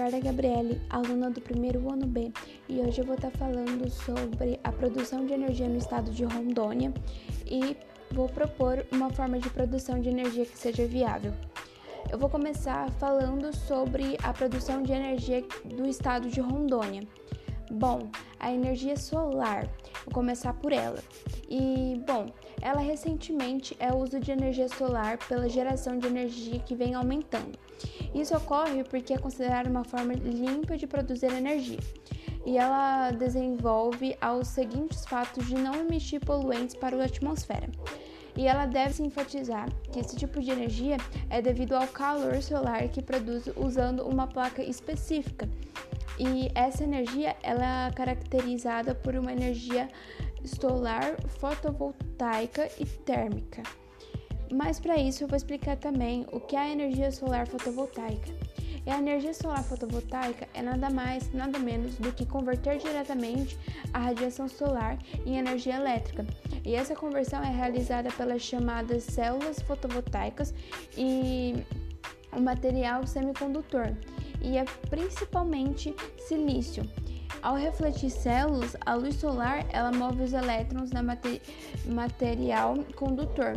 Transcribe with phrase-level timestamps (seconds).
[0.00, 2.32] Eduarda Gabriele, aluna do primeiro ano B,
[2.66, 6.90] e hoje eu vou estar falando sobre a produção de energia no estado de Rondônia
[7.44, 7.76] e
[8.10, 11.34] vou propor uma forma de produção de energia que seja viável.
[12.10, 17.02] Eu vou começar falando sobre a produção de energia do estado de Rondônia.
[17.70, 19.68] Bom, a energia solar,
[20.06, 20.98] vou começar por ela.
[21.46, 22.24] E, bom,
[22.60, 27.58] ela recentemente é o uso de energia solar pela geração de energia que vem aumentando.
[28.14, 31.78] Isso ocorre porque é considerada uma forma limpa de produzir energia
[32.44, 37.68] e ela desenvolve aos seguintes fatos de não emitir poluentes para a atmosfera.
[38.36, 40.96] E ela deve se enfatizar que esse tipo de energia
[41.28, 45.48] é devido ao calor solar que produz usando uma placa específica
[46.18, 49.88] e essa energia ela é caracterizada por uma energia
[50.44, 53.62] solar, fotovoltaica e térmica.
[54.52, 58.32] Mas para isso eu vou explicar também o que é a energia solar fotovoltaica.
[58.84, 63.58] E a energia solar fotovoltaica é nada mais, nada menos do que converter diretamente
[63.92, 66.26] a radiação solar em energia elétrica.
[66.64, 70.54] E essa conversão é realizada pelas chamadas células fotovoltaicas
[70.96, 71.64] e
[72.32, 73.94] o material semicondutor
[74.42, 76.82] e é principalmente silício.
[77.42, 81.40] Ao refletir células, a luz solar ela move os elétrons na mater
[81.86, 83.54] material condutor,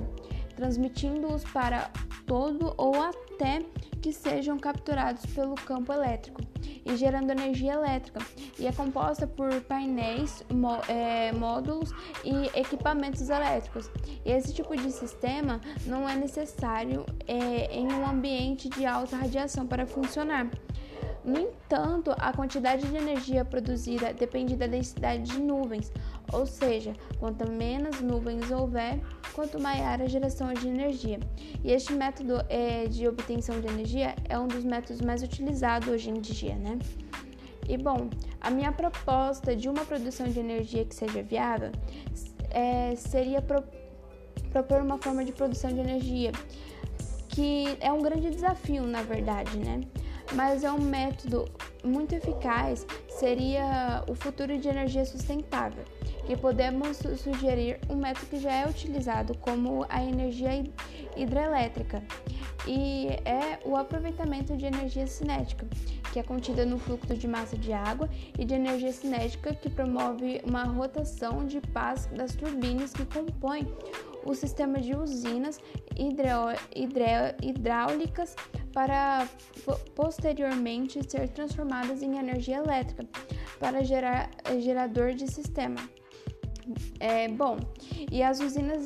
[0.56, 1.90] transmitindo-os para
[2.26, 3.62] todo ou até
[4.02, 6.42] que sejam capturados pelo campo elétrico
[6.86, 8.20] e gerando energia elétrica.
[8.58, 10.44] E é composta por painéis,
[10.88, 11.92] é, módulos
[12.24, 13.90] e equipamentos elétricos.
[14.26, 19.66] E esse tipo de sistema não é necessário é, em um ambiente de alta radiação
[19.66, 20.50] para funcionar.
[21.24, 25.92] No entanto, a quantidade de energia produzida depende da densidade de nuvens,
[26.34, 29.00] ou seja, quanto menos nuvens houver,
[29.34, 31.20] quanto maior a geração de energia.
[31.64, 36.10] E este método é, de obtenção de energia é um dos métodos mais utilizados hoje
[36.10, 36.78] em dia, né?
[37.70, 38.10] E bom,
[38.42, 41.72] a minha proposta de uma produção de energia que seja viável
[42.50, 43.64] é, seria pro,
[44.52, 46.34] propor uma forma de produção de energia
[47.30, 49.82] que é um grande desafio, na verdade, né?
[50.36, 51.46] Mas é um método
[51.84, 55.84] muito eficaz seria o futuro de energia sustentável,
[56.26, 60.64] que podemos sugerir um método que já é utilizado como a energia
[61.16, 62.04] hidrelétrica
[62.66, 65.68] e é o aproveitamento de energia cinética,
[66.12, 70.42] que é contida no fluxo de massa de água e de energia cinética que promove
[70.46, 73.68] uma rotação de paz das turbinas que compõem
[74.26, 75.60] o sistema de usinas
[77.42, 78.36] hidráulicas
[78.74, 79.28] para
[79.96, 83.08] posteriormente ser transformadas em energia elétrica
[83.60, 84.30] para gerar
[84.60, 85.80] gerador de sistema.
[87.00, 87.58] É, bom,
[88.12, 88.86] e as usinas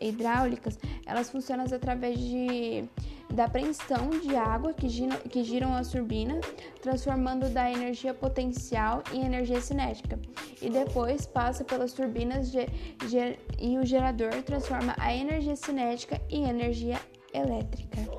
[0.00, 2.84] hidráulicas, elas funcionam através de,
[3.32, 6.44] da apreensão de água que giram, que giram as turbinas,
[6.82, 10.18] transformando da energia potencial em energia cinética.
[10.60, 12.66] E depois passa pelas turbinas de,
[13.58, 17.00] e o gerador transforma a energia cinética em energia
[17.32, 18.15] elétrica.